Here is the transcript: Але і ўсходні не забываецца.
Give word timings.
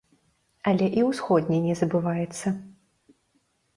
Але 0.69 0.87
і 1.01 1.03
ўсходні 1.09 1.59
не 1.67 1.73
забываецца. 1.85 2.47